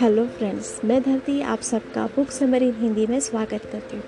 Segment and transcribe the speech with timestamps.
[0.00, 4.04] Hello friends, मैं धरती आप सबका बुक समरी हिंदी में स्वागत करती हूँ।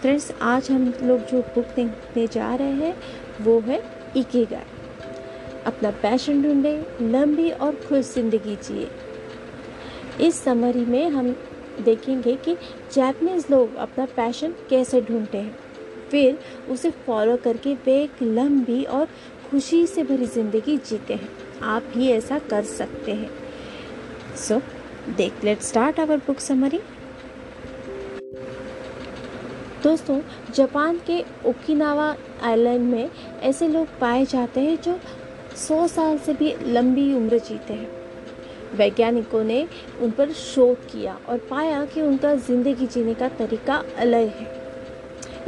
[0.00, 2.94] फ्रेंड्स, आज हम लोग जो बुक देखने जा रहे हैं,
[3.40, 3.82] वो है
[4.16, 4.62] इकेगाई
[5.66, 8.88] अपना पैशन ढूंढे, लंबी और खुश ज़िंदगी जिए।
[10.26, 11.30] इस समरी में हम
[11.80, 12.56] देखेंगे कि
[12.94, 15.56] जापानीज़ लोग अपना पैशन कैसे ढूंढते हैं।
[16.10, 16.38] फिर
[16.70, 19.08] उसे फॉलो करके वे एक लंबी और
[19.50, 21.28] खुशी से भरी ज़िंदगी जीते हैं।
[21.68, 23.30] आप भी ऐसा कर सकते हैं।
[24.38, 24.60] सो
[25.08, 26.80] देख let start our book summary
[29.82, 30.20] दोस्तों,
[30.54, 33.10] जापान के ओकिनावा आइलैंड में
[33.42, 34.98] ऐसे लोग पाए जाते हैं जो
[35.56, 37.90] 100 साल से भी लंबी उम्र जीते हैं।
[38.76, 39.66] वैज्ञानिकों ने
[40.02, 44.46] उन पर शोध किया और पाया कि उनका ज़िंदगी जीने का तरीका अलग है।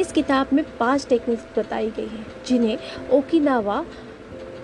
[0.01, 2.79] इस किताब में पाँच टेक्निक्स बताई गई हैं, जिन्हें
[3.13, 3.85] ओकिनावा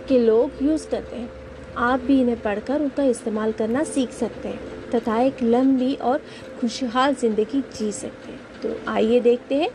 [0.09, 1.30] के लोग यूज़ करते हैं।
[1.77, 6.23] आप भी इन्हें पढ़कर उनका इस्तेमाल करना सीख सकते हैं। तथा एक लंबी और
[6.60, 9.71] खुशहाल ज़िंदगी जी सकते हैं। तो आइए देखते हैं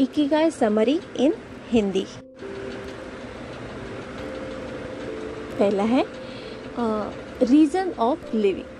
[0.00, 1.34] इकिगाई समरी इन
[1.70, 2.06] हिंदी।
[5.58, 6.04] पहला है
[7.44, 8.70] रीज़न ऑफ़ लिविंग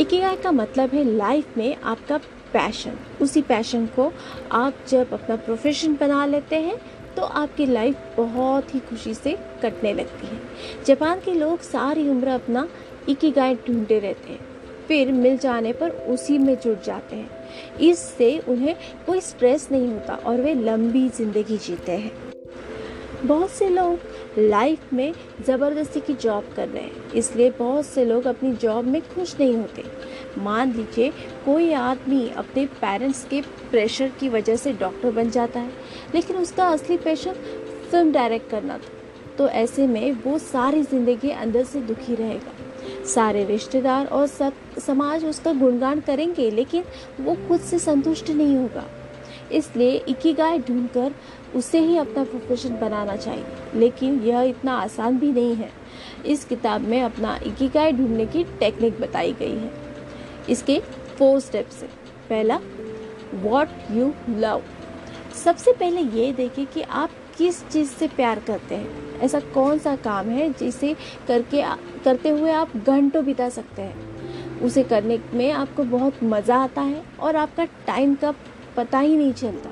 [0.00, 2.18] इकिगाई का मतलब है लाइफ में आपका
[2.52, 4.12] पैशन उसी पैशन को
[4.52, 6.76] आप जब अपना प्रोफेशन बना लेते हैं
[7.16, 10.38] तो आपकी लाइफ बहुत ही खुशी से कटने लगती है।
[10.84, 12.66] जापान के लोग सारी उम्र अपना
[13.08, 14.50] इकिगाई ढूंढते रहते हैं।
[14.88, 18.74] फिर मिल जाने पर उसी में जुट जाते हैं। इससे उन्हें
[19.06, 22.12] कोई स्ट्रेस नहीं होता और वे लंबी ज़िंदगी जीते हैं।
[23.24, 23.98] बहुत से लोग
[24.38, 25.12] लाइफ में
[25.46, 29.56] ज़बरदस्ती की जॉब कर रहे हैं, इसलिए बहुत से लोग अपनी जॉब में खुश नहीं
[29.56, 29.84] होते।
[30.38, 31.10] मान लीजिए,
[31.44, 35.70] कोई आदमी अपने पेरेंट्स के प्रेशर की वजह से डॉक्टर बन जाता है,
[36.14, 37.32] लेकिन उसका असली पैशन
[37.90, 42.52] फ़िल्म डायरेक्ट करना था। तो ऐसे में वो सारी ज़िंदगी अंदर से दुखी रहेगा।
[43.14, 44.52] सारे रिश्तेदार और सब
[44.86, 46.84] समाज उसका गुणगान करेंगे, लेकिन
[47.20, 48.84] वो खुद से संतुष्ट नहीं होगा।
[49.52, 51.14] इसलिए इकिगाई ढूंढकर
[51.54, 53.44] उसे ही अपना प्रोफेशन बनाना चाहिए।
[53.74, 55.70] लेकिन यह इतना आसान भी नहीं है।
[56.26, 59.70] इस किताब में अपना इकिगाई ढूँढने की टेक्निक बताई गई है।
[60.50, 60.80] इसके
[61.18, 61.88] फोर स्टेप्स है।
[62.28, 62.60] पहला
[63.34, 64.62] वॉट यू लव
[65.44, 69.20] सबसे पहले ये देखें कि आप किस चीज़ से प्यार करते हैं?
[69.20, 70.94] ऐसा कौन सा काम है जिसे
[71.28, 71.62] करके
[72.04, 74.60] करते हुए आप घंटों बिता सकते हैं?
[74.60, 78.34] उसे करने में आपको बहुत मज़ा आता है और आपका टाइम का
[78.76, 79.70] पता ही नहीं चलता।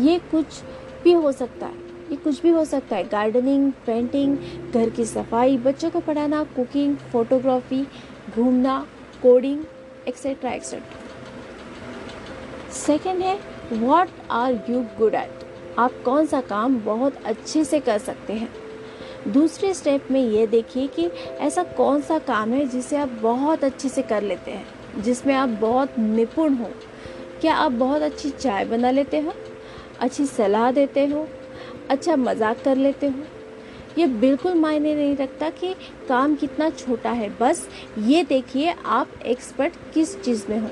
[0.00, 0.62] ये कुछ
[1.04, 1.80] भी हो सकता है।
[2.10, 4.36] ये कुछ भी हो सकता है। गार्डनिंग, पेंटिंग,
[4.74, 7.86] घर की सफ़ाई, बच्चों को पढ़ाना, कुकिंग, फोटोग्राफी,
[8.36, 8.86] घूमना,
[9.22, 9.64] कोडिंग
[10.08, 11.00] एक्सेट्रा एक्सेट्रा
[12.72, 13.38] सेकेंड है
[13.72, 15.44] what are you good at
[15.78, 18.48] आप कौन सा काम बहुत अच्छे से कर सकते हैं?
[19.28, 21.04] दूसरे स्टेप में ये देखिए कि
[21.40, 25.48] ऐसा कौन सा काम है जिसे आप बहुत अच्छे से कर लेते हैं, जिसमें आप
[25.60, 26.70] बहुत निपुण हो।
[27.40, 29.34] क्या आप बहुत अच्छी चाय बना लेते हो?
[30.00, 31.26] अच्छी सलाह देते हो?
[31.90, 33.24] अच्छा मज़ाक कर लेते हो?
[33.98, 35.74] ये बिल्कुल मायने नहीं रखता कि
[36.08, 37.68] काम कितना छोटा है, बस
[37.98, 40.68] ये देखिए आप एक्सपर्ट किस चीज़ में हो।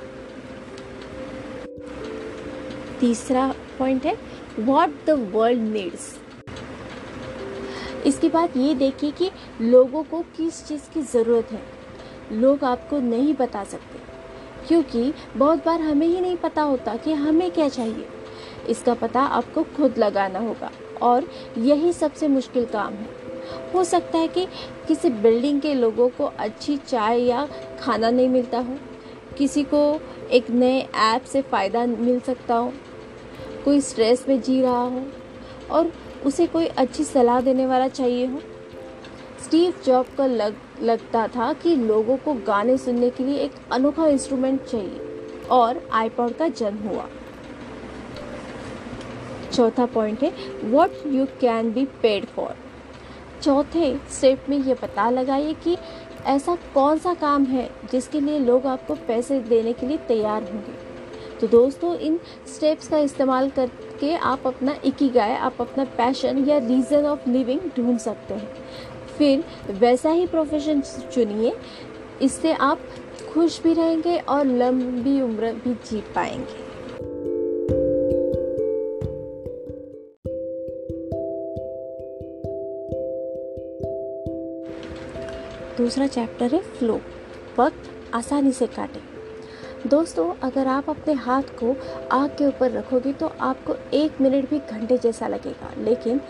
[3.00, 3.46] तीसरा
[3.78, 4.14] पॉइंट है
[4.60, 6.14] वॉट द वर्ल्ड नीड्स
[8.06, 9.30] इसके बाद ये देखिए कि
[9.62, 11.60] लोगों को किस चीज़ की ज़रूरत है।
[12.32, 13.98] लोग आपको नहीं बता सकते,
[14.68, 18.06] क्योंकि बहुत बार हमें ही नहीं पता होता कि हमें क्या चाहिए।
[18.68, 20.70] इसका पता आपको खुद लगाना होगा,
[21.02, 21.28] और
[21.58, 23.08] यही सबसे मुश्किल काम है।
[23.74, 24.46] हो सकता है कि
[24.88, 27.46] किसी बिल्डिंग के लोगों को अच्छी चाय या
[27.80, 28.76] खाना नहीं मिलता हो,
[29.38, 30.00] किसी को
[30.30, 32.72] एक नए ऐप से फ़ायदा मिल सकता हो
[33.64, 35.02] कोई स्ट्रेस में जी रहा हो
[35.70, 35.92] और
[36.26, 38.40] उसे कोई अच्छी सलाह देने वाला चाहिए हो।
[39.44, 44.06] स्टीव जॉब का लग, लगता था कि लोगों को गाने सुनने के लिए एक अनोखा
[44.06, 47.06] इंस्ट्रूमेंट चाहिए और आईपॉड का जन्म हुआ।
[49.52, 50.32] चौथा पॉइंट है
[50.64, 52.54] what you can be paid for
[53.42, 55.76] चौथे स्टेप में ये पता लगाइए कि
[56.26, 60.89] ऐसा कौन सा काम है जिसके लिए लोग आपको पैसे देने के लिए तैयार होंगे।
[61.40, 67.06] तो दोस्तों, इन स्टेप्स का इस्तेमाल करके आप अपना इकिगाई, आप अपना पैशन या रीज़न
[67.06, 68.48] ऑफ़ लिविंग ढूंढ सकते हैं।
[69.18, 71.52] फिर वैसा ही प्रोफेशन चुनिए,
[72.22, 72.80] इससे आप
[73.34, 76.68] खुश भी रहेंगे और लंबी उम्र भी जी पाएँगे।
[85.76, 87.00] दूसरा चैप्टर है फ्लो
[87.58, 89.09] वक्त आसानी से काटें।
[89.82, 91.74] दोस्तों, अगर आप अपने हाथ को
[92.12, 96.20] आग के ऊपर रखोगे तो आपको एक मिनट भी घंटे जैसा लगेगा। लेकिन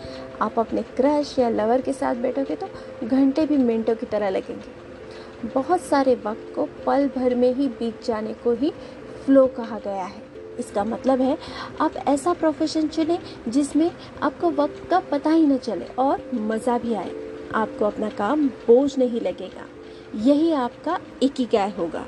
[0.41, 2.67] आप अपने क्रश या लवर के साथ बैठोगे तो
[3.03, 8.03] घंटे भी मिनटों की तरह लगेंगे। बहुत सारे वक्त को पल भर में ही बीत
[8.05, 8.71] जाने को ही
[9.25, 10.23] फ्लो कहा गया है।
[10.59, 11.37] इसका मतलब है,
[11.81, 13.17] आप ऐसा प्रोफेशन चुनें
[13.47, 13.89] जिसमें
[14.21, 17.11] आपको वक्त का पता ही न चले और मज़ा भी आए।
[17.55, 19.67] आपको अपना काम बोझ नहीं लगेगा।
[20.23, 22.05] यही आपका इकिगाय होगा।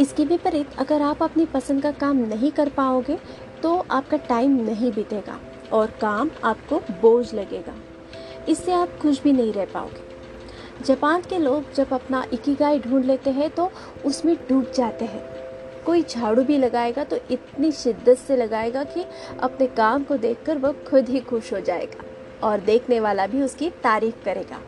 [0.00, 3.18] इसके विपरीत, अगर आप अपनी पसंद का काम नहीं कर पाओगे
[3.62, 5.38] तो आपका टाइम नहीं बीतेगा
[5.72, 7.74] और काम आपको बोझ लगेगा।
[8.48, 10.08] इससे आप खुश भी नहीं रह पाओगे।
[10.84, 13.70] जापान के लोग जब अपना इकिगाई ढूंढ लेते हैं तो
[14.06, 15.24] उसमें डूब जाते हैं।
[15.86, 19.04] कोई झाड़ू भी लगाएगा तो इतनी शिद्दत से लगाएगा कि
[19.40, 22.04] अपने काम को देखकर वह खुद ही खुश हो जाएगा
[22.46, 24.60] और देखने वाला भी उसकी तारीफ़ करेगा।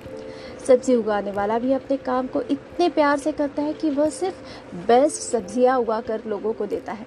[0.63, 4.87] सब्ज़ी उगाने वाला भी अपने काम को इतने प्यार से करता है कि वह सिर्फ़
[4.87, 7.07] बेस्ट सब्ज़ियाँ उगा कर लोगों को देता है।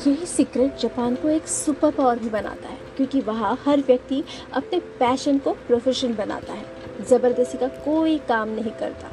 [0.00, 4.22] यही सीक्रेट जापान को एक सुपर पावर भी बनाता है, क्योंकि वहाँ हर व्यक्ति
[4.52, 9.10] अपने पैशन को प्रोफेशन बनाता है। ज़बरदस्ती का कोई काम नहीं करता।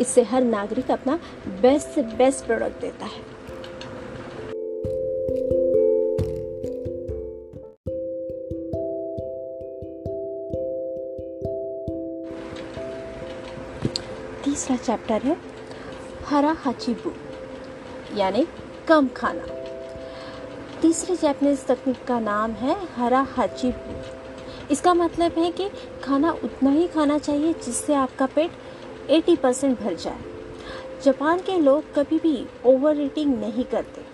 [0.00, 1.18] इससे हर नागरिक अपना
[1.62, 3.24] बेस्ट से बेस्ट प्रोडक्ट देता है।
[14.66, 15.36] तीसरा चैप्टर है,
[16.26, 17.10] हरा हाचिबू
[18.16, 18.46] यानी
[18.88, 19.44] कम खाना।
[20.82, 23.94] तीसरी जैपनीज तकनीक का नाम है हरा हाचिबू
[24.70, 25.68] इसका मतलब है कि
[26.04, 28.50] खाना उतना ही खाना चाहिए जिससे आपका पेट
[29.10, 30.18] 80 परसेंट भर जाए।
[31.04, 34.04] जापान के लोग कभी भी ओवर ईटिंग नहीं करते।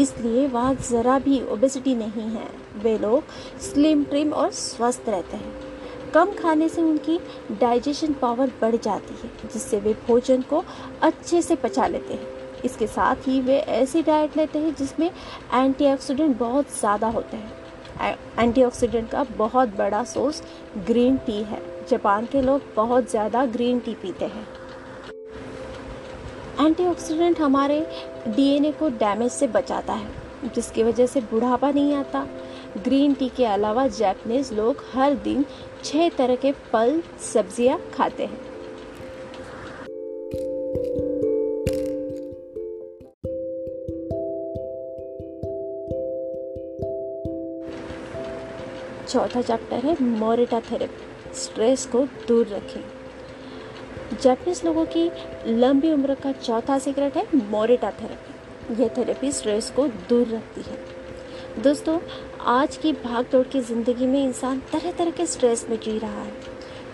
[0.00, 3.24] इसलिए वहाँ ज़रा भी ओबेसिटी नहीं है। वे लोग
[3.60, 5.67] स्लिम ट्रिम और स्वस्थ रहते हैं।
[6.14, 7.18] कम खाने से उनकी
[7.60, 10.64] डाइजेशन पावर बढ़ जाती है, जिससे वे भोजन को
[11.02, 15.10] अच्छे से पचा लेते हैं। इसके साथ ही वे ऐसी डाइट लेते हैं जिसमें
[15.54, 20.42] एंटीऑक्सीडेंट बहुत ज़्यादा होते हैं। एंटीऑक्सीडेंट का बहुत बड़ा सोर्स
[20.86, 21.60] ग्रीन टी है।
[21.90, 24.46] जापान के लोग बहुत ज़्यादा ग्रीन टी पीते हैं।
[26.60, 27.80] एंटीऑक्सीडेंट हमारे
[28.26, 30.10] डीएनए को डैमेज से बचाता है,
[30.46, 32.26] जिसकी वजह से बुढ़ापा नहीं आता।
[32.78, 35.44] ग्रीन टी के अलावा जैपनीज लोग हर दिन
[35.84, 37.02] छह तरह के फल,
[37.34, 38.48] सब्ज़ियाँ खाते हैं।
[49.08, 52.80] चौथा चैप्टर है मोरिटा थेरेपी। स्ट्रेस को दूर रखें।
[54.22, 55.10] जापानीज लोगों की
[55.46, 60.97] लंबी उम्र का चौथा सीक्रेट है मोरिटा थेरेपी। यह थेरेपी स्ट्रेस को दूर रखती है।
[61.58, 61.98] दोस्तों,
[62.46, 66.22] आज की भाग दौड़ की ज़िंदगी में इंसान तरह तरह के स्ट्रेस में जी रहा
[66.22, 66.32] है।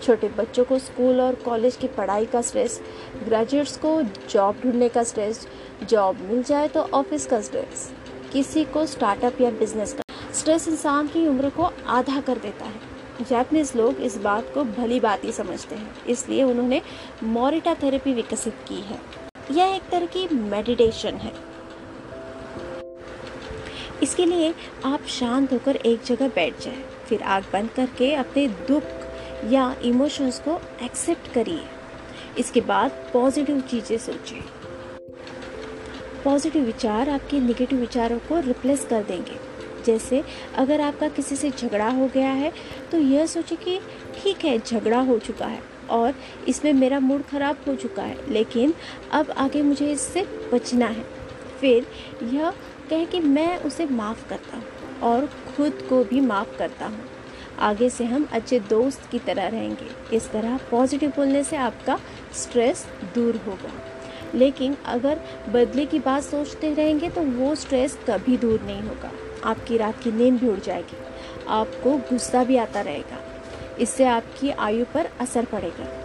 [0.03, 2.79] छोटे बच्चों को स्कूल और कॉलेज की पढ़ाई का स्ट्रेस
[3.25, 4.01] ग्रेजुएट्स को
[4.31, 5.45] जॉब ढूँढने का स्ट्रेस
[5.83, 7.89] जॉब मिल जाए तो ऑफ़िस का स्ट्रेस
[8.33, 13.23] किसी को स्टार्टअप या बिज़नेस का। स्ट्रेस इंसान की उम्र को आधा कर देता है।
[13.23, 16.81] जैपनीज लोग इस बात को भली बात ही समझते हैं, इसलिए उन्होंने
[17.23, 18.99] मोरिटा थेरेपी विकसित की है।
[19.51, 21.33] यह एक तरह की मेडिटेशन है।
[24.03, 24.53] इसके लिए
[24.85, 28.83] आप शांत होकर एक जगह बैठ जाए। फिर आग बंद करके अपने दुख
[29.51, 31.63] या इमोशंस को एक्सेप्ट करिए।
[32.39, 34.41] इसके बाद पॉजिटिव चीज़ें सोचिए।
[36.23, 39.39] पॉजिटिव विचार आपके निगेटिव विचारों को रिप्लेस कर देंगे।
[39.85, 40.23] जैसे
[40.57, 42.51] अगर आपका किसी से झगड़ा हो गया है
[42.91, 43.79] तो यह सोचे कि
[44.15, 45.61] ठीक है, झगड़ा हो चुका है
[45.91, 46.13] और
[46.47, 48.73] इसमें मेरा मूड ख़राब हो चुका है, लेकिन
[49.11, 51.03] अब आगे मुझे इससे बचना है।
[51.59, 51.85] फिर
[52.25, 52.53] यह
[52.89, 57.09] कहे कि मैं उसे माफ़ करता हूँ और खुद को भी माफ़ करता हूँ।
[57.59, 61.99] आगे से हम अच्छे दोस्त की तरह रहेंगे। इस तरह पॉजिटिव बोलने से आपका
[62.33, 63.71] स्ट्रेस दूर होगा।
[64.35, 69.11] लेकिन अगर बदले की बात सोचते रहेंगे तो वो स्ट्रेस कभी दूर नहीं होगा।
[69.43, 70.97] आपकी रात की नींद भी उड़ जाएगी।
[71.47, 73.19] आपको गुस्सा भी आता रहेगा।
[73.79, 76.04] इससे आपकी आयु पर असर पड़ेगा।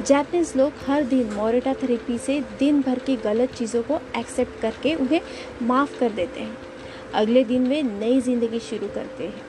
[0.00, 4.94] जैपनीज लोग हर दिन मोरेटा थेरेपी से दिन भर की गलत चीज़ों को एक्सेप्ट करके
[4.94, 5.20] उन्हें
[5.62, 6.56] माफ़ कर देते हैं।
[7.14, 9.42] अगले दिन वे नई ज़िंदगी शुरू करते हैं।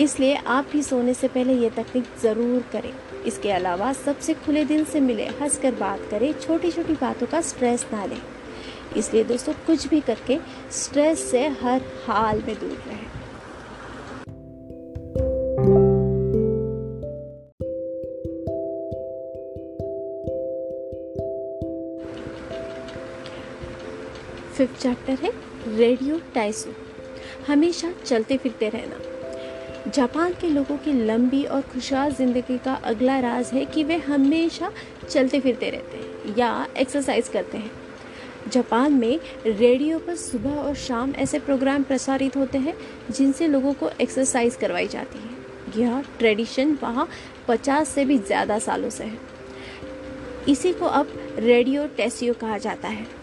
[0.00, 2.92] इसलिए आप भी सोने से पहले ये तकनीक ज़रूर करें।
[3.26, 7.40] इसके अलावा सबसे खुले दिल से मिले हंस कर बात करें छोटी छोटी बातों का
[7.40, 8.20] स्ट्रेस ना लें।
[8.96, 10.38] इसलिए दोस्तों कुछ भी करके
[10.72, 13.21] स्ट्रेस से हर हाल में दूर रहें।
[24.82, 25.30] चैप्टर है
[25.68, 26.74] रेडियो टाइसो
[27.48, 33.50] हमेशा चलते फिरते रहना। जापान के लोगों की लंबी और खुशहाल ज़िंदगी का अगला राज
[33.52, 34.72] है कि वे हमेशा
[35.10, 37.70] चलते फिरते रहते हैं या एक्सरसाइज करते हैं।
[38.52, 42.74] जापान में रेडियो पर सुबह और शाम ऐसे प्रोग्राम प्रसारित होते हैं,
[43.10, 47.08] जिनसे लोगों को एक्सरसाइज करवाई जाती है। यह ट्रेडिशन वहाँ
[47.48, 49.18] पचास से भी ज़्यादा सालों से है।
[50.48, 53.21] इसी को अब रेडियो टेसियो कहा जाता है।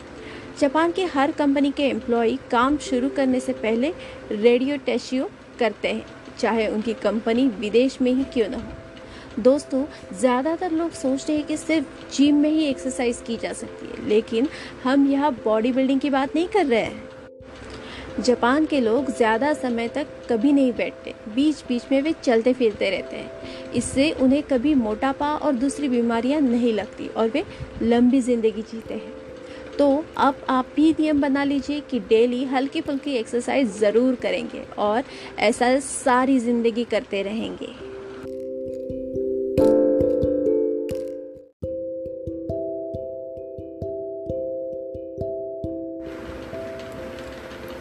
[0.59, 3.91] जापान की हर कंपनी के एम्प्लॉय काम शुरू करने से पहले
[4.31, 6.05] रेडियो टेसियो करते हैं,
[6.39, 11.57] चाहे उनकी कंपनी विदेश में ही क्यों ना हो। दोस्तों, ज़्यादातर लोग सोचते हैं कि
[11.57, 14.47] सिर्फ़ जिम में ही एक्सरसाइज की जा सकती है, लेकिन
[14.83, 17.07] हम यहाँ बॉडी बिल्डिंग की बात नहीं कर रहे हैं।
[18.21, 22.89] जापान के लोग ज़्यादा समय तक कभी नहीं बैठते बीच बीच में वे चलते फिरते
[22.89, 27.45] रहते हैं। इससे उन्हें कभी मोटापा और दूसरी बीमारियाँ नहीं लगती और वे
[27.81, 29.18] लंबी ज़िंदगी जीते हैं।
[29.79, 29.85] तो
[30.17, 35.03] अब आप भी नियम बना लीजिए कि डेली हल्की फुल्की एक्सरसाइज ज़रूर करेंगे और
[35.39, 37.67] ऐसा सारी ज़िंदगी करते रहेंगे।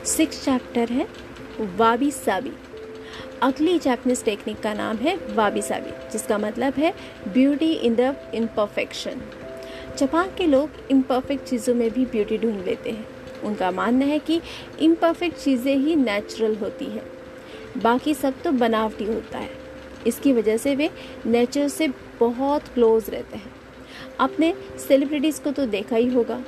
[0.06, 1.06] सिक्स चैप्टर है,
[1.76, 2.52] वाबी साबी।
[3.42, 6.94] अगली जैपनीज टेक्निक का नाम है वाबी साबी, जिसका मतलब है
[7.28, 9.20] beauty in the imperfection
[9.98, 13.06] Japan के लोग इम्परफेक्ट चीज़ों में भी ब्यूटी ढूंढ लेते हैं।
[13.44, 14.40] उनका मानना है कि
[14.80, 17.02] इम्परफेक्ट चीज़ें ही नेचुरल होती हैं।
[17.82, 19.50] बाकी सब तो बनावटी होता है।
[20.06, 20.90] इसकी वजह से वे
[21.26, 21.88] नेचर से
[22.20, 23.50] बहुत क्लोज रहते हैं।
[24.20, 24.54] आपने
[24.88, 26.40] सेलिब्रिटीज़ को तो देखा ही होगा।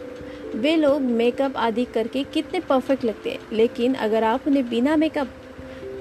[0.55, 5.29] वे लोग मेकअप आदि करके कितने परफेक्ट लगते हैं। लेकिन अगर आप उन्हें बिना मेकअप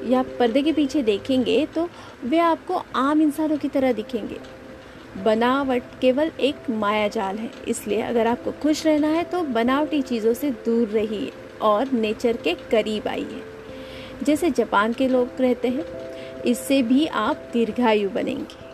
[0.06, 1.90] या पर्दे के पीछे देखेंगे तो
[2.26, 4.59] वे आपको आम इंसानों की तरह दिखेंगे।
[5.18, 10.34] बनावट केवल एक माया जाल है। इसलिए अगर आपको खुश रहना है तो बनावटी चीज़ों
[10.34, 13.42] से दूर रहिए और नेचर के करीब आइए।
[14.24, 15.86] जैसे जापान के लोग रहते हैं,
[16.42, 18.68] इससे भी आप दीर्घायु बनेंगे।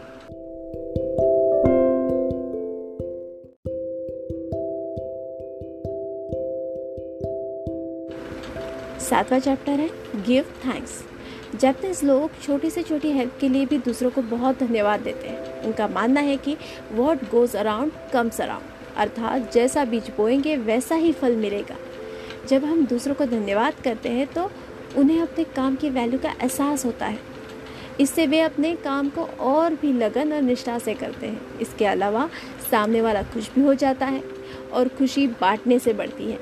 [9.00, 9.90] सातवां चैप्टर है
[10.26, 11.04] गिव थैंक्स
[11.60, 15.62] जैपनीज लोग छोटी से छोटी हेल्प के लिए भी दूसरों को बहुत धन्यवाद देते हैं।
[15.62, 16.56] उनका मानना है कि
[16.92, 18.64] what goes around comes around
[18.98, 21.76] अर्थात जैसा बीज बोएँगे, वैसा ही फल मिलेगा।
[22.48, 24.50] जब हम दूसरों को धन्यवाद करते हैं तो
[24.98, 27.20] उन्हें अपने काम की वैल्यू का एहसास होता है।
[28.00, 32.30] इससे वे अपने काम को और भी लगन और निष्ठा से करते हैं। इसके अलावा
[32.72, 34.24] सामने वाला खुश भी हो जाता है
[34.74, 36.40] और खुशी बांटने से बढ़ती है।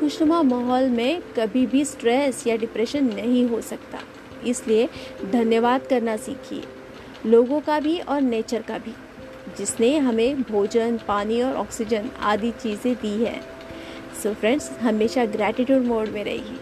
[0.00, 3.98] खुशनुमा माहौल में कभी भी स्ट्रेस या डिप्रेशन नहीं हो सकता।
[4.46, 4.88] इसलिए
[5.32, 6.62] धन्यवाद करना सीखिए।
[7.26, 8.94] लोगों का भी और नेचर का भी,
[9.58, 13.40] जिसने हमें भोजन, पानी और ऑक्सीजन आदि चीज़ें दी है।
[14.22, 16.58] सो so फ्रेंड्स हमेशा ग्रैटिट्यूड मोड में रहिए।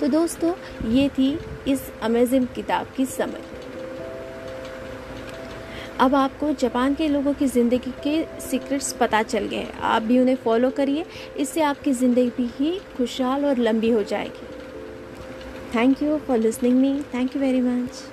[0.00, 0.52] तो दोस्तों,
[0.90, 1.38] ये थी
[1.68, 3.40] इस अमेजिंग किताब की समझ
[6.00, 10.18] अब आपको जापान के लोगों की ज़िंदगी के सीक्रेट्स पता चल गए हैं। आप भी
[10.20, 11.04] उन्हें फॉलो करिए,
[11.36, 14.47] इससे आपकी ज़िंदगी ही खुशहाल और लंबी हो जाएगी।
[15.70, 17.04] Thank you for listening me.
[17.04, 18.10] Thank you very much.